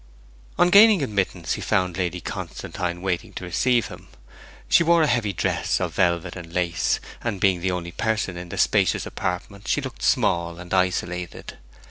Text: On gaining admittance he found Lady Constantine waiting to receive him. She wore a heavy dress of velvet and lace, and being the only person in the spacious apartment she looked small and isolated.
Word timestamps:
On 0.57 0.71
gaining 0.71 1.03
admittance 1.03 1.53
he 1.53 1.61
found 1.61 1.95
Lady 1.95 2.19
Constantine 2.21 3.03
waiting 3.03 3.33
to 3.33 3.43
receive 3.43 3.89
him. 3.89 4.07
She 4.67 4.81
wore 4.83 5.03
a 5.03 5.07
heavy 5.07 5.31
dress 5.31 5.79
of 5.79 5.93
velvet 5.93 6.35
and 6.35 6.51
lace, 6.51 6.99
and 7.23 7.39
being 7.39 7.61
the 7.61 7.69
only 7.69 7.91
person 7.91 8.35
in 8.35 8.49
the 8.49 8.57
spacious 8.57 9.05
apartment 9.05 9.67
she 9.67 9.79
looked 9.79 10.01
small 10.01 10.57
and 10.57 10.73
isolated. 10.73 11.59